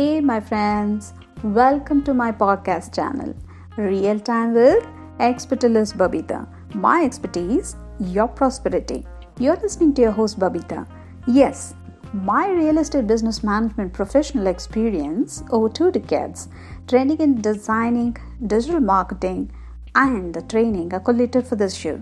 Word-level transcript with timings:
Hey, 0.00 0.18
my 0.18 0.40
friends, 0.40 1.12
welcome 1.42 2.02
to 2.04 2.14
my 2.14 2.32
podcast 2.32 2.94
channel, 2.94 3.34
Real 3.76 4.18
Time 4.18 4.54
with 4.54 4.86
Expertilist 5.18 5.98
Babita. 5.98 6.38
My 6.74 7.04
expertise, 7.04 7.76
your 7.98 8.26
prosperity. 8.26 9.04
You're 9.38 9.56
listening 9.56 9.92
to 9.96 10.00
your 10.00 10.12
host, 10.12 10.38
Babita. 10.38 10.86
Yes, 11.26 11.74
my 12.14 12.48
real 12.48 12.78
estate 12.78 13.06
business 13.06 13.44
management 13.44 13.92
professional 13.92 14.46
experience 14.46 15.42
over 15.50 15.68
two 15.68 15.90
decades, 15.90 16.48
training 16.88 17.18
in 17.18 17.42
designing, 17.42 18.16
digital 18.46 18.80
marketing, 18.80 19.52
and 19.94 20.32
the 20.32 20.40
training 20.40 20.94
are 20.94 21.00
collated 21.00 21.46
for 21.46 21.56
this 21.56 21.74
show. 21.74 22.00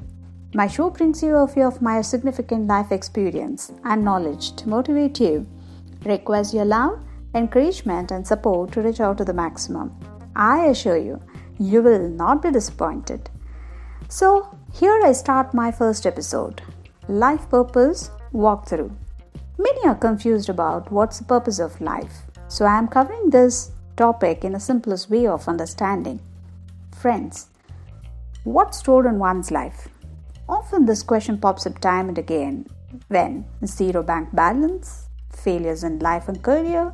My 0.55 0.69
show 0.69 0.89
brings 0.91 1.21
you 1.21 1.35
a 1.35 1.49
few 1.49 1.65
of 1.65 1.83
my 1.83 2.01
significant 2.03 2.69
life 2.69 2.93
experience 2.93 3.73
and 3.83 4.05
knowledge 4.05 4.55
to 4.55 4.69
motivate 4.69 5.19
you, 5.19 5.49
request 6.05 6.55
your 6.55 6.65
love, 6.65 7.01
encouragement, 7.35 8.11
and 8.11 8.27
support 8.27 8.73
to 8.73 8.83
reach 8.83 9.01
out 9.01 9.19
to 9.19 9.25
the 9.25 9.35
maximum. 9.35 9.95
I 10.35 10.67
assure 10.67 10.97
you, 10.97 11.21
you 11.59 11.83
will 11.83 12.09
not 12.09 12.43
be 12.43 12.51
disappointed. 12.51 13.31
So, 14.09 14.57
here 14.73 15.01
I 15.05 15.13
start 15.13 15.55
my 15.55 15.71
first 15.71 16.07
episode 16.07 16.63
Life 17.09 17.49
Purpose 17.51 18.11
Walkthrough. 18.33 18.95
Many 19.59 19.87
are 19.87 19.95
confused 19.95 20.49
about 20.49 20.91
what's 20.93 21.19
the 21.19 21.25
purpose 21.25 21.59
of 21.59 21.81
life, 21.81 22.23
so 22.49 22.65
I 22.65 22.79
am 22.79 22.89
covering 22.89 23.31
this 23.31 23.73
topic 23.97 24.45
in 24.45 24.55
a 24.55 24.61
simplest 24.61 25.11
way 25.11 25.27
of 25.27 25.49
understanding. 25.49 26.21
Friends, 26.95 27.49
what's 28.45 28.79
stored 28.79 29.07
in 29.07 29.19
one's 29.19 29.51
life? 29.51 29.89
Often 30.49 30.87
this 30.87 31.03
question 31.03 31.39
pops 31.39 31.67
up 31.67 31.79
time 31.81 32.09
and 32.09 32.19
again 32.19 32.67
when 33.09 33.45
zero 33.67 34.03
bank 34.03 34.35
balance, 34.35 35.09
failures 35.31 35.85
in 35.85 35.99
life 35.99 36.29
and 36.29 36.43
career, 36.43 36.93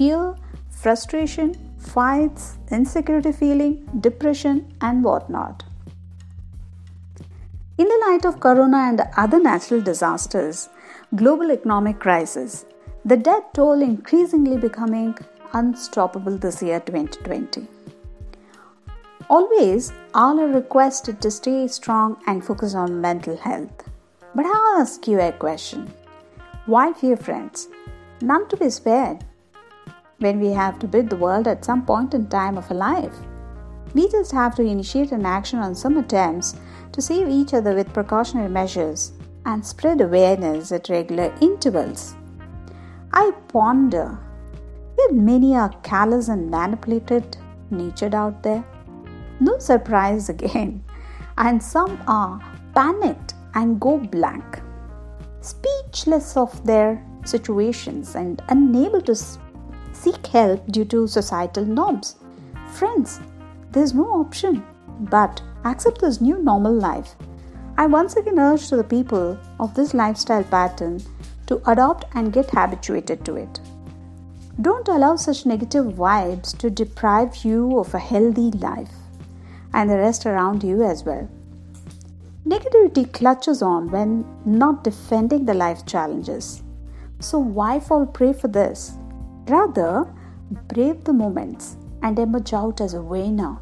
fear, 0.00 0.34
frustration, 0.82 1.48
fights, 1.78 2.56
insecurity 2.70 3.32
feeling, 3.32 3.74
depression, 4.00 4.56
and 4.80 5.04
whatnot. 5.04 5.62
In 7.76 7.86
the 7.86 8.02
light 8.06 8.24
of 8.24 8.40
corona 8.40 8.78
and 8.88 9.02
other 9.18 9.38
natural 9.38 9.82
disasters, 9.82 10.70
global 11.14 11.50
economic 11.50 11.98
crisis, 11.98 12.64
the 13.04 13.18
death 13.18 13.44
toll 13.52 13.82
increasingly 13.82 14.56
becoming 14.56 15.14
unstoppable 15.52 16.38
this 16.38 16.62
year 16.62 16.80
2020. 16.80 17.66
Always, 19.28 19.92
all 20.14 20.40
are 20.40 20.48
requested 20.60 21.20
to 21.20 21.30
stay 21.30 21.68
strong 21.68 22.16
and 22.26 22.42
focus 22.42 22.74
on 22.74 23.02
mental 23.02 23.36
health. 23.36 23.88
But 24.34 24.46
I'll 24.46 24.80
ask 24.80 25.06
you 25.06 25.20
a 25.20 25.32
question. 25.32 25.92
Why 26.64 26.94
fear, 26.94 27.18
friends? 27.18 27.68
None 28.22 28.48
to 28.48 28.56
be 28.56 28.70
spared. 28.70 29.26
When 30.20 30.38
we 30.38 30.48
have 30.48 30.78
to 30.80 30.86
beat 30.86 31.08
the 31.08 31.16
world 31.16 31.48
at 31.48 31.64
some 31.64 31.86
point 31.86 32.12
in 32.12 32.26
time 32.26 32.58
of 32.58 32.70
our 32.70 32.76
life, 32.76 33.16
we 33.94 34.06
just 34.10 34.30
have 34.32 34.54
to 34.56 34.62
initiate 34.62 35.12
an 35.12 35.24
action 35.24 35.60
on 35.60 35.74
some 35.74 35.96
attempts 35.96 36.56
to 36.92 37.00
save 37.00 37.28
each 37.28 37.54
other 37.54 37.74
with 37.74 37.94
precautionary 37.94 38.50
measures 38.50 39.12
and 39.46 39.64
spread 39.64 40.02
awareness 40.02 40.72
at 40.72 40.90
regular 40.90 41.32
intervals. 41.40 42.14
I 43.14 43.30
ponder, 43.48 44.18
yet 44.98 45.14
many 45.14 45.56
are 45.56 45.72
callous 45.82 46.28
and 46.28 46.50
manipulated, 46.50 47.38
natured 47.70 48.14
out 48.14 48.42
there. 48.42 48.62
No 49.40 49.58
surprise 49.58 50.28
again. 50.28 50.84
And 51.38 51.62
some 51.62 51.98
are 52.06 52.38
panicked 52.74 53.32
and 53.54 53.80
go 53.80 53.96
blank, 53.96 54.60
speechless 55.40 56.36
of 56.36 56.66
their 56.66 57.02
situations 57.24 58.14
and 58.14 58.42
unable 58.50 59.00
to 59.00 59.14
seek 60.02 60.26
help 60.26 60.66
due 60.68 60.84
to 60.86 61.06
societal 61.06 61.64
norms. 61.64 62.16
Friends, 62.72 63.20
there's 63.72 63.94
no 63.94 64.06
option 64.20 64.64
but 65.00 65.42
accept 65.64 66.00
this 66.00 66.20
new 66.20 66.42
normal 66.42 66.72
life. 66.72 67.14
I 67.76 67.86
once 67.86 68.16
again 68.16 68.38
urge 68.38 68.68
to 68.68 68.76
the 68.76 68.84
people 68.84 69.38
of 69.58 69.74
this 69.74 69.94
lifestyle 69.94 70.44
pattern 70.44 71.02
to 71.46 71.60
adopt 71.70 72.04
and 72.14 72.32
get 72.32 72.50
habituated 72.50 73.24
to 73.24 73.36
it. 73.36 73.60
Don't 74.60 74.88
allow 74.88 75.16
such 75.16 75.46
negative 75.46 75.86
vibes 75.86 76.56
to 76.58 76.70
deprive 76.70 77.44
you 77.44 77.78
of 77.78 77.94
a 77.94 77.98
healthy 77.98 78.50
life 78.50 78.92
and 79.72 79.88
the 79.88 79.96
rest 79.96 80.26
around 80.26 80.62
you 80.62 80.82
as 80.82 81.04
well. 81.04 81.28
Negativity 82.46 83.10
clutches 83.12 83.62
on 83.62 83.90
when 83.90 84.24
not 84.44 84.84
defending 84.84 85.44
the 85.46 85.54
life 85.54 85.86
challenges. 85.86 86.62
So, 87.20 87.38
why 87.38 87.80
fall 87.80 88.06
prey 88.06 88.32
for 88.32 88.48
this? 88.48 88.94
Rather, 89.50 90.06
brave 90.68 91.02
the 91.02 91.12
moments 91.12 91.76
and 92.02 92.16
emerge 92.20 92.52
out 92.52 92.80
as 92.80 92.94
a 92.94 93.02
winner. 93.02 93.56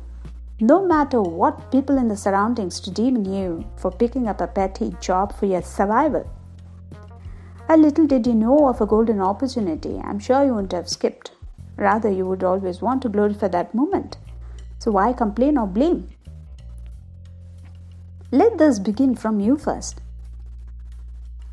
No 0.60 0.84
matter 0.84 1.22
what 1.22 1.70
people 1.70 1.96
in 1.96 2.08
the 2.08 2.16
surroundings 2.16 2.78
deem 2.80 3.24
you 3.24 3.64
for 3.76 3.90
picking 3.90 4.28
up 4.28 4.42
a 4.42 4.48
petty 4.48 4.94
job 5.00 5.34
for 5.34 5.46
your 5.46 5.62
survival. 5.62 6.28
A 7.70 7.76
little 7.76 8.06
did 8.06 8.26
you 8.26 8.34
know 8.34 8.68
of 8.68 8.82
a 8.82 8.86
golden 8.86 9.20
opportunity, 9.20 9.98
I'm 10.04 10.18
sure 10.18 10.44
you 10.44 10.54
wouldn't 10.54 10.72
have 10.72 10.90
skipped. 10.90 11.30
Rather, 11.76 12.10
you 12.10 12.26
would 12.26 12.44
always 12.44 12.82
want 12.82 13.00
to 13.02 13.08
glorify 13.08 13.48
that 13.48 13.74
moment. 13.74 14.18
So 14.78 14.90
why 14.90 15.14
complain 15.14 15.56
or 15.56 15.66
blame? 15.66 16.08
Let 18.30 18.58
this 18.58 18.78
begin 18.78 19.14
from 19.14 19.40
you 19.40 19.56
first. 19.56 20.02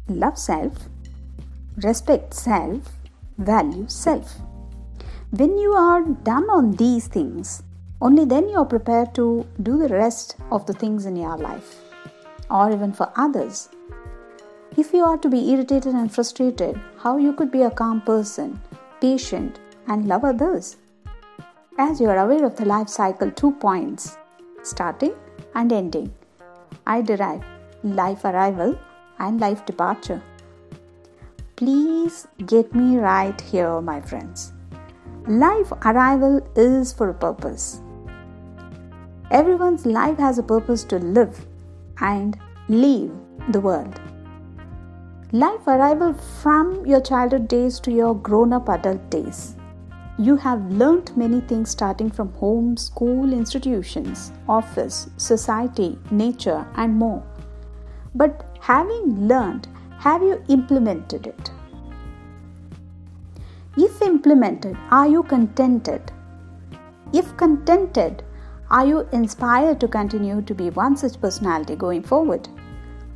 Love 0.09 0.38
self, 0.38 0.90
respect 1.78 2.34
self, 2.34 2.91
value 3.38 3.85
self. 3.88 4.38
When 5.31 5.57
you 5.57 5.73
are 5.73 6.03
done 6.03 6.50
on 6.50 6.72
these 6.73 7.07
things, 7.07 7.63
only 8.01 8.25
then 8.25 8.50
you 8.50 8.57
are 8.57 8.66
prepared 8.66 9.16
to 9.16 9.46
do 9.63 9.78
the 9.78 9.90
rest 9.90 10.35
of 10.51 10.66
the 10.66 10.73
things 10.73 11.06
in 11.06 11.16
your 11.16 11.38
life 11.38 11.79
or 12.50 12.72
even 12.72 12.94
for 12.94 13.12
others. 13.16 13.69
If 14.78 14.94
you 14.94 15.03
are 15.03 15.18
to 15.18 15.29
be 15.29 15.51
irritated 15.51 15.94
and 15.94 16.13
frustrated, 16.13 16.79
how 17.00 17.18
you 17.18 17.34
could 17.34 17.51
be 17.51 17.62
a 17.63 17.72
calm 17.72 18.01
person, 18.01 18.59
patient, 19.00 19.59
and 19.88 20.07
love 20.07 20.25
others? 20.25 20.78
As 21.78 22.00
you 22.00 22.09
are 22.09 22.19
aware 22.19 22.46
of 22.46 22.56
the 22.56 22.66
life 22.66 22.90
cycle, 22.90 23.31
two 23.31 23.52
points 23.52 24.17
starting 24.63 25.13
and 25.53 25.72
ending. 25.72 26.13
I 26.85 27.02
derive 27.02 27.44
life 27.84 28.25
arrival 28.25 28.78
and 29.19 29.40
life 29.40 29.66
departure. 29.66 30.22
Please 31.55 32.27
get 32.47 32.75
me 32.75 32.97
right 32.97 33.39
here, 33.39 33.79
my 33.79 34.01
friends. 34.01 34.51
Life 35.25 35.71
arrival 35.85 36.41
is 36.53 36.91
for 36.91 37.09
a 37.09 37.13
purpose. 37.13 37.81
Everyone's 39.31 39.85
life 39.85 40.17
has 40.17 40.38
a 40.38 40.43
purpose 40.43 40.83
to 40.85 40.99
live 40.99 41.45
and 42.01 42.38
leave 42.67 43.13
the 43.51 43.61
world. 43.61 44.01
Life 45.31 45.66
arrival 45.66 46.13
from 46.41 46.85
your 46.85 46.99
childhood 46.99 47.47
days 47.47 47.79
to 47.81 47.91
your 47.91 48.16
grown 48.16 48.51
up 48.51 48.67
adult 48.67 49.09
days. 49.09 49.55
You 50.17 50.35
have 50.35 50.69
learnt 50.69 51.16
many 51.16 51.39
things 51.39 51.69
starting 51.69 52.11
from 52.11 52.33
home, 52.33 52.75
school, 52.75 53.31
institutions, 53.31 54.33
office, 54.49 55.09
society, 55.16 55.97
nature, 56.11 56.67
and 56.75 56.93
more. 56.93 57.23
But 58.13 58.45
having 58.59 59.27
learned, 59.27 59.69
have 60.05 60.21
you 60.21 60.39
implemented 60.49 61.25
it? 61.25 61.49
If 63.75 64.03
implemented, 64.03 64.77
are 64.91 65.07
you 65.07 65.23
contented? 65.23 66.11
If 67.11 67.35
contented, 67.38 68.21
are 68.69 68.85
you 68.85 68.99
inspired 69.11 69.79
to 69.79 69.88
continue 69.88 70.43
to 70.43 70.53
be 70.53 70.69
one 70.69 70.95
such 70.95 71.19
personality 71.19 71.75
going 71.75 72.03
forward? 72.03 72.47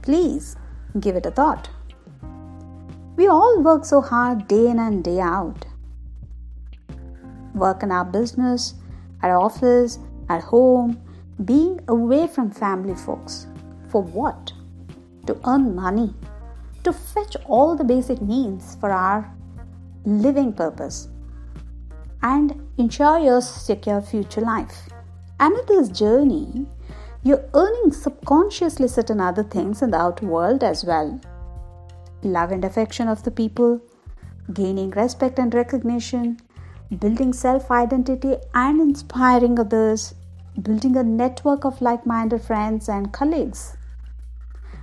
Please 0.01 0.55
give 1.00 1.16
it 1.16 1.27
a 1.27 1.31
thought. 1.31 1.69
We 3.18 3.27
all 3.27 3.62
work 3.62 3.85
so 3.85 4.01
hard 4.01 4.47
day 4.47 4.65
in 4.68 4.80
and 4.80 5.03
day 5.03 5.19
out 5.19 5.65
work 7.53 7.83
in 7.83 7.92
our 7.92 8.06
business, 8.06 8.74
at 9.21 9.30
office, 9.30 10.00
at 10.30 10.42
home, 10.42 11.00
being 11.45 11.80
away 11.88 12.25
from 12.25 12.50
family 12.50 12.95
folks. 12.95 13.47
For 13.89 14.01
what? 14.01 14.53
To 15.27 15.39
earn 15.45 15.75
money, 15.75 16.13
to 16.84 16.94
fetch 16.94 17.36
all 17.46 17.76
the 17.76 17.84
basic 17.84 18.22
needs 18.22 18.76
for 18.76 18.92
our 18.92 19.31
living 20.06 20.54
purpose, 20.54 21.10
and 22.22 22.62
ensure 22.78 23.20
your 23.20 23.42
secure 23.42 24.02
future 24.02 24.42
life. 24.42 24.90
And 25.40 25.58
in 25.58 25.66
this 25.68 25.90
journey, 25.90 26.66
you're 27.24 27.46
earning 27.54 27.92
subconsciously 27.92 28.88
certain 28.88 29.20
other 29.20 29.44
things 29.44 29.81
in 29.81 29.92
the 29.92 29.98
outer 29.98 30.26
world 30.26 30.64
as 30.64 30.84
well. 30.84 31.20
Love 32.24 32.52
and 32.52 32.66
affection 32.66 33.08
of 33.08 33.24
the 33.24 33.31
people, 33.31 33.81
gaining 34.54 34.90
respect 34.92 35.40
and 35.40 35.54
recognition, 35.54 36.40
building 36.98 37.34
self 37.34 37.70
identity 37.72 38.36
and 38.54 38.81
inspiring 38.81 39.60
others, 39.60 40.16
building 40.62 40.98
a 40.98 41.04
network 41.04 41.66
of 41.66 41.81
like 41.81 42.06
minded 42.06 42.42
friends 42.42 42.90
and 42.90 43.14
colleagues. 43.14 43.78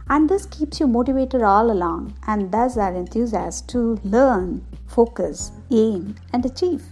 And 0.08 0.29
this 0.29 0.47
keeps 0.47 0.79
you 0.79 0.87
motivated 0.87 1.43
all 1.43 1.70
along 1.70 2.14
and 2.26 2.53
thus 2.53 2.76
are 2.76 2.94
enthusiastic 2.94 3.67
to 3.69 3.99
learn, 4.05 4.64
focus, 4.87 5.50
aim, 5.70 6.14
and 6.32 6.47
achieve. 6.47 6.85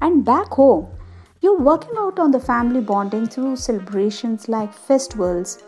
And 0.00 0.24
back 0.24 0.48
home, 0.48 0.88
you're 1.42 1.58
working 1.58 1.94
out 1.98 2.18
on 2.18 2.30
the 2.30 2.40
family 2.40 2.80
bonding 2.80 3.26
through 3.26 3.56
celebrations 3.56 4.48
like 4.48 4.72
festivals, 4.72 5.62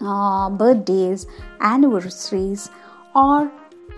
uh, 0.00 0.50
birthdays, 0.50 1.26
anniversaries, 1.60 2.70
or 3.14 3.52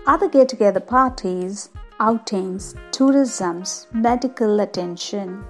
other 0.05 0.29
get 0.29 0.49
together 0.49 0.79
parties, 0.79 1.69
outings, 1.99 2.75
tourisms, 2.91 3.87
medical 3.93 4.59
attention, 4.59 5.43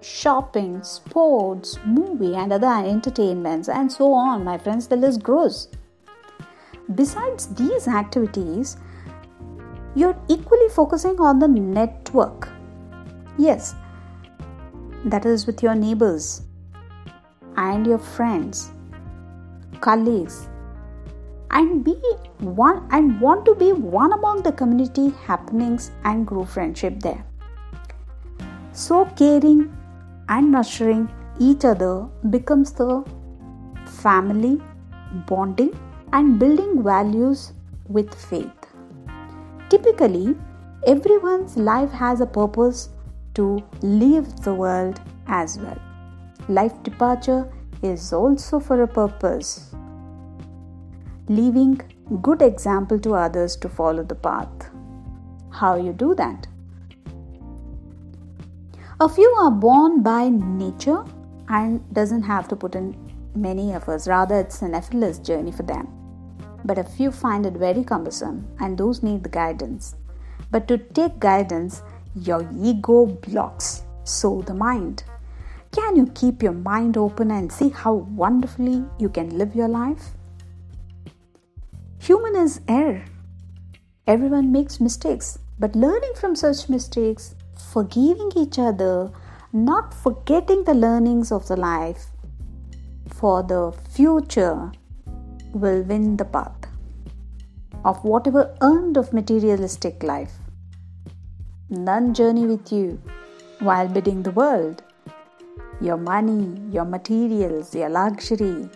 shopping, 0.00 0.82
sports, 0.82 1.78
movie, 1.84 2.34
and 2.34 2.52
other 2.52 2.66
entertainments, 2.66 3.68
and 3.68 3.90
so 3.90 4.12
on. 4.12 4.44
My 4.44 4.58
friends, 4.58 4.86
the 4.86 4.96
list 4.96 5.22
grows. 5.22 5.68
Besides 6.94 7.48
these 7.54 7.88
activities, 7.88 8.76
you're 9.94 10.16
equally 10.28 10.68
focusing 10.68 11.20
on 11.20 11.38
the 11.38 11.48
network. 11.48 12.48
Yes, 13.38 13.74
that 15.04 15.26
is 15.26 15.46
with 15.46 15.62
your 15.62 15.74
neighbors 15.74 16.42
and 17.56 17.86
your 17.86 17.98
friends, 17.98 18.70
colleagues, 19.80 20.48
and 21.50 21.84
be 21.84 21.94
one 22.38 22.86
and 22.90 23.20
want 23.20 23.44
to 23.46 23.54
be 23.54 23.72
one 23.72 24.12
among 24.12 24.42
the 24.42 24.52
community 24.52 25.10
happenings 25.26 25.90
and 26.04 26.26
grow 26.26 26.44
friendship 26.44 27.00
there. 27.00 27.24
So 28.72 29.06
caring 29.16 29.75
and 30.28 30.50
nurturing 30.50 31.08
each 31.38 31.64
other 31.64 32.06
becomes 32.30 32.72
the 32.72 33.04
family 33.86 34.60
bonding 35.26 35.78
and 36.12 36.38
building 36.38 36.82
values 36.82 37.52
with 37.88 38.14
faith. 38.14 38.66
Typically, 39.68 40.36
everyone's 40.86 41.56
life 41.56 41.90
has 41.90 42.20
a 42.20 42.26
purpose 42.26 42.90
to 43.34 43.62
leave 43.82 44.36
the 44.42 44.54
world 44.54 45.00
as 45.26 45.58
well. 45.58 45.80
Life 46.48 46.82
departure 46.82 47.52
is 47.82 48.12
also 48.12 48.58
for 48.58 48.82
a 48.82 48.88
purpose, 48.88 49.74
leaving 51.28 51.80
good 52.22 52.40
example 52.40 52.98
to 53.00 53.14
others 53.14 53.56
to 53.56 53.68
follow 53.68 54.02
the 54.02 54.14
path. 54.14 54.70
How 55.50 55.76
you 55.76 55.92
do 55.92 56.14
that? 56.14 56.46
A 58.98 59.06
few 59.10 59.28
are 59.38 59.50
born 59.50 60.02
by 60.02 60.30
nature 60.30 61.04
and 61.50 61.82
doesn't 61.92 62.22
have 62.22 62.48
to 62.48 62.56
put 62.56 62.74
in 62.74 62.96
many 63.34 63.74
efforts. 63.74 64.08
Rather, 64.08 64.40
it's 64.40 64.62
an 64.62 64.74
effortless 64.74 65.18
journey 65.18 65.52
for 65.52 65.64
them. 65.64 65.86
But 66.64 66.78
a 66.78 66.84
few 66.84 67.10
find 67.10 67.44
it 67.44 67.52
very 67.52 67.84
cumbersome 67.84 68.48
and 68.58 68.78
those 68.78 69.02
need 69.02 69.22
the 69.22 69.28
guidance. 69.28 69.96
But 70.50 70.66
to 70.68 70.78
take 70.78 71.18
guidance, 71.18 71.82
your 72.14 72.48
ego 72.58 73.04
blocks. 73.04 73.82
So 74.04 74.40
the 74.40 74.54
mind. 74.54 75.04
Can 75.72 75.94
you 75.94 76.06
keep 76.14 76.42
your 76.42 76.54
mind 76.54 76.96
open 76.96 77.30
and 77.30 77.52
see 77.52 77.68
how 77.68 77.92
wonderfully 77.92 78.82
you 78.98 79.10
can 79.10 79.36
live 79.36 79.54
your 79.54 79.68
life? 79.68 80.12
Human 81.98 82.34
is 82.34 82.62
error. 82.66 83.04
Everyone 84.06 84.52
makes 84.52 84.80
mistakes, 84.80 85.38
but 85.58 85.76
learning 85.76 86.14
from 86.14 86.34
such 86.34 86.70
mistakes 86.70 87.34
forgiving 87.56 88.30
each 88.36 88.58
other, 88.58 89.10
not 89.52 89.94
forgetting 89.94 90.64
the 90.64 90.74
learnings 90.74 91.32
of 91.32 91.46
the 91.48 91.56
life 91.56 92.06
for 93.14 93.42
the 93.42 93.72
future 93.90 94.72
will 95.52 95.82
win 95.82 96.16
the 96.16 96.24
path 96.24 96.66
of 97.84 98.02
whatever 98.04 98.54
earned 98.60 98.96
of 98.96 99.12
materialistic 99.12 100.02
life. 100.02 100.32
None 101.70 102.14
journey 102.14 102.46
with 102.46 102.72
you 102.72 103.00
while 103.60 103.88
bidding 103.88 104.22
the 104.22 104.32
world. 104.32 104.82
Your 105.80 105.96
money, 105.96 106.60
your 106.72 106.84
materials, 106.84 107.74
your 107.74 107.88
luxury, 107.88 108.68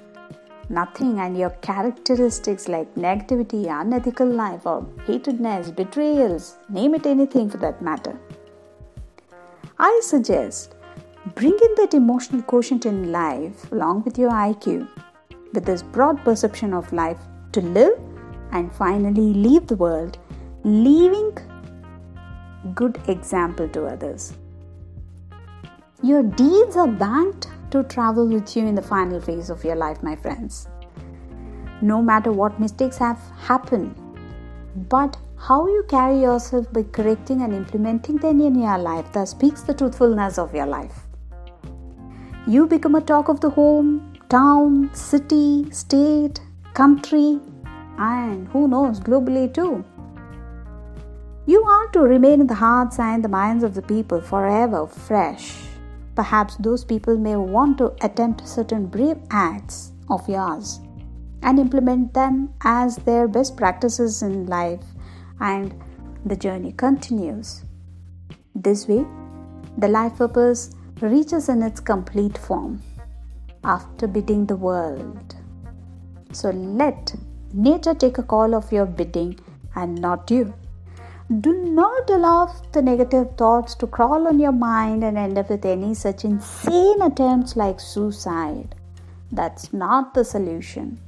nothing, 0.69 1.19
and 1.19 1.37
your 1.37 1.50
characteristics 1.69 2.69
like 2.69 2.94
negativity, 2.94 3.62
unethical 3.81 4.26
life, 4.26 4.67
or 4.67 4.83
hatredness, 5.06 5.75
betrayals, 5.75 6.56
name 6.69 6.94
it 6.94 7.06
anything 7.06 7.49
for 7.50 7.56
that 7.59 7.83
matter. 7.83 8.19
I 9.82 9.99
suggest 10.05 10.75
bringing 11.35 11.75
that 11.77 11.94
emotional 11.94 12.43
quotient 12.43 12.85
in 12.85 13.12
life 13.12 13.73
along 13.73 14.03
with 14.03 14.19
your 14.19 14.31
IQ, 14.31 14.87
with 15.55 15.65
this 15.65 15.82
broad 15.82 16.23
perception 16.23 16.75
of 16.75 16.93
life 16.93 17.19
to 17.53 17.62
live 17.62 17.99
and 18.53 18.71
finally 18.75 19.32
leave 19.32 19.67
the 19.67 19.77
world, 19.77 20.19
leaving 20.65 21.32
good 22.75 23.00
example 23.09 23.71
to 23.71 23.87
others. 23.87 24.35
Your 26.03 26.25
deeds 26.25 26.76
are 26.76 26.87
banked 26.87 27.49
to 27.71 27.83
travel 27.85 28.29
with 28.29 28.55
you 28.55 28.67
in 28.67 28.75
the 28.75 28.83
final 28.83 29.19
phase 29.19 29.49
of 29.49 29.65
your 29.65 29.76
life, 29.76 30.03
my 30.03 30.15
friends. 30.15 30.69
No 31.81 32.03
matter 32.03 32.33
what 32.33 32.61
mistakes 32.61 32.99
have 32.99 33.19
happened, 33.38 33.94
but 34.91 35.17
how 35.41 35.67
you 35.67 35.83
carry 35.89 36.21
yourself 36.21 36.71
by 36.71 36.83
correcting 36.83 37.41
and 37.41 37.55
implementing 37.55 38.17
them 38.19 38.43
in 38.43 38.55
your 38.55 38.77
life 38.77 39.11
that 39.13 39.27
speaks 39.27 39.63
the 39.63 39.73
truthfulness 39.73 40.37
of 40.37 40.55
your 40.55 40.67
life. 40.67 41.07
You 42.47 42.67
become 42.67 42.95
a 42.95 43.01
talk 43.01 43.29
of 43.29 43.41
the 43.41 43.49
home, 43.49 44.19
town, 44.29 44.91
city, 44.93 45.71
state, 45.71 46.43
country, 46.75 47.41
and 47.99 48.49
who 48.49 48.69
knows, 48.69 49.01
globally 49.01 49.53
too. 49.53 49.83
You 51.47 51.63
are 51.63 51.89
to 51.93 52.01
remain 52.01 52.43
in 52.43 52.47
the 52.47 52.55
hearts 52.55 52.99
and 52.99 53.25
the 53.25 53.29
minds 53.29 53.65
of 53.65 53.75
the 53.75 53.83
people 53.83 54.21
forever 54.21 54.87
fresh. 54.87 55.57
Perhaps 56.17 56.57
those 56.57 56.85
people 56.85 57.17
may 57.17 57.37
want 57.37 57.79
to 57.79 57.95
attempt 58.03 58.47
certain 58.47 58.87
brave 58.87 59.17
acts 59.31 59.93
of 60.11 60.29
yours 60.29 60.81
and 61.43 61.59
implement 61.59 62.13
them 62.13 62.53
as 62.63 62.97
their 62.97 63.27
best 63.27 63.57
practices 63.57 64.21
in 64.23 64.45
life 64.45 64.85
and 65.41 65.75
the 66.25 66.37
journey 66.37 66.73
continues. 66.73 67.65
This 68.55 68.87
way, 68.87 69.07
the 69.79 69.89
life 69.89 70.17
purpose 70.17 70.71
reaches 71.01 71.49
in 71.49 71.63
its 71.63 71.81
complete 71.81 72.37
form 72.37 72.83
after 73.65 74.07
bidding 74.07 74.47
the 74.47 74.57
world. 74.57 75.37
So 76.33 76.51
let 76.51 77.15
nature 77.53 77.95
take 77.95 78.19
a 78.19 78.23
call 78.23 78.55
of 78.55 78.71
your 78.71 78.87
bidding 78.87 79.39
and 79.75 80.00
not 80.00 80.31
you. 80.31 80.55
Do 81.41 81.53
not 81.53 82.11
allow 82.11 82.53
the 82.73 82.83
negative 82.83 83.37
thoughts 83.37 83.75
to 83.76 83.87
crawl 83.87 84.26
on 84.26 84.41
your 84.41 84.53
mind 84.53 85.05
and 85.05 85.17
end 85.17 85.38
up 85.38 85.49
with 85.49 85.64
any 85.64 85.95
such 85.95 86.25
insane 86.25 87.00
attempts 87.00 87.57
like 87.57 87.79
suicide. 87.79 88.75
That's 89.31 89.73
not 89.73 90.12
the 90.12 90.25
solution. 90.25 90.99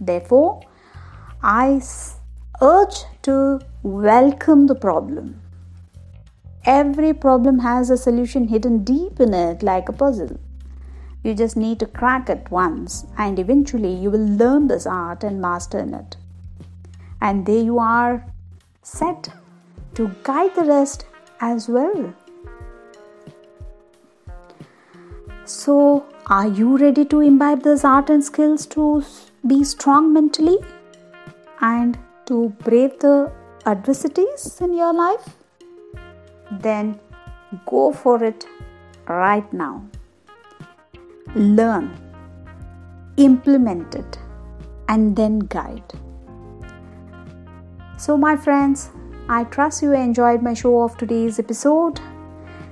Therefore, 0.00 0.62
I 1.42 1.80
urge 2.62 3.04
to 3.22 3.60
welcome 3.82 4.66
the 4.66 4.74
problem. 4.74 5.40
Every 6.64 7.14
problem 7.14 7.60
has 7.60 7.88
a 7.88 7.96
solution 7.96 8.48
hidden 8.48 8.84
deep 8.84 9.18
in 9.18 9.32
it, 9.32 9.62
like 9.62 9.88
a 9.88 9.92
puzzle. 9.92 10.38
You 11.24 11.34
just 11.34 11.56
need 11.56 11.80
to 11.80 11.86
crack 11.86 12.28
it 12.28 12.50
once, 12.50 13.06
and 13.16 13.38
eventually 13.38 13.94
you 13.94 14.10
will 14.10 14.26
learn 14.26 14.68
this 14.68 14.86
art 14.86 15.24
and 15.24 15.40
master 15.40 15.78
in 15.78 15.94
it. 15.94 16.16
And 17.20 17.46
there 17.46 17.62
you 17.62 17.78
are, 17.78 18.26
set 18.82 19.28
to 19.94 20.10
guide 20.22 20.54
the 20.54 20.64
rest 20.64 21.06
as 21.40 21.68
well. 21.68 22.14
So, 25.46 26.04
are 26.26 26.46
you 26.46 26.76
ready 26.76 27.04
to 27.06 27.20
imbibe 27.20 27.62
this 27.62 27.84
art 27.84 28.10
and 28.10 28.22
skills 28.22 28.66
to 28.66 29.02
be 29.46 29.64
strong 29.64 30.12
mentally 30.12 30.58
and 31.60 31.98
to 32.30 32.50
brave 32.64 32.96
the 33.00 33.32
adversities 33.66 34.42
in 34.60 34.72
your 34.72 34.92
life, 34.94 35.30
then 36.66 37.00
go 37.66 37.92
for 37.92 38.22
it 38.22 38.46
right 39.08 39.52
now. 39.52 39.84
Learn, 41.34 41.88
implement 43.16 43.96
it, 43.96 44.18
and 44.88 45.16
then 45.16 45.40
guide. 45.40 45.92
So, 47.98 48.16
my 48.16 48.36
friends, 48.36 48.90
I 49.28 49.42
trust 49.44 49.82
you 49.82 49.92
enjoyed 49.92 50.40
my 50.40 50.54
show 50.54 50.82
of 50.82 50.96
today's 50.96 51.40
episode. 51.40 52.00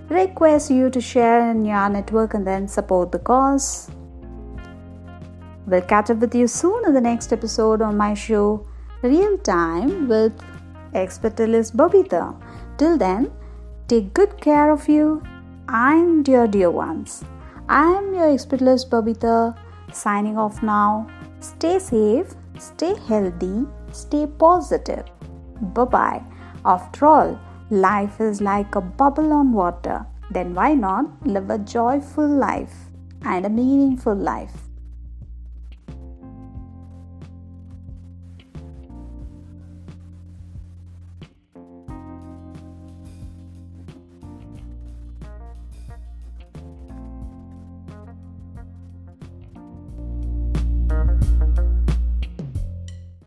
Request 0.09 0.71
you 0.71 0.89
to 0.89 1.01
share 1.01 1.51
in 1.51 1.65
your 1.65 1.89
network 1.89 2.35
and 2.35 2.47
then 2.47 2.69
support 2.69 3.11
the 3.11 3.19
cause. 3.19 3.91
We'll 5.67 5.83
catch 5.83 6.11
up 6.11 6.19
with 6.19 6.35
you 6.35 6.47
soon 6.47 6.87
in 6.87 6.95
the 6.95 7.01
next 7.01 7.33
episode 7.33 7.83
on 7.83 7.97
my 7.97 8.15
show 8.15 8.67
real 9.03 9.39
time 9.39 10.09
with 10.09 10.33
expertalist 10.95 11.75
Babita. 11.75 12.35
Till 12.79 12.97
then, 12.99 13.31
take 13.89 14.15
good 14.15 14.41
care 14.41 14.71
of 14.71 14.89
you 14.89 15.23
and 15.69 16.27
your 16.27 16.47
dear 16.47 16.71
ones. 16.71 17.25
I 17.69 17.85
am 17.85 18.15
your 18.15 18.29
expertalist 18.29 18.89
Babita 18.89 19.57
signing 19.93 20.39
off 20.39 20.63
now. 20.63 21.09
Stay 21.41 21.79
safe, 21.79 22.35
stay 22.59 22.95
healthy, 23.07 23.67
stay 23.93 24.27
positive. 24.27 25.05
Bye 25.61 25.85
bye. 25.85 26.23
After 26.65 27.07
all, 27.07 27.41
Life 27.71 28.19
is 28.19 28.41
like 28.41 28.77
a 28.77 28.81
bubble 28.81 29.31
on 29.31 29.53
water. 29.53 30.07
Then 30.31 30.55
why 30.55 30.73
not 30.73 31.05
live 31.27 31.51
a 31.51 31.59
joyful 31.59 32.27
life 32.27 32.73
and 33.21 33.45
a 33.45 33.51
meaningful 33.51 34.15
life? 34.15 34.68